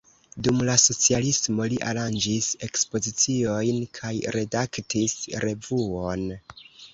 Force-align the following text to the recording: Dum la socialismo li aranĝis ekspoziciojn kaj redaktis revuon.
Dum 0.45 0.61
la 0.67 0.75
socialismo 0.83 1.67
li 1.73 1.77
aranĝis 1.91 2.47
ekspoziciojn 2.69 3.79
kaj 3.99 4.13
redaktis 4.37 5.15
revuon. 5.45 6.27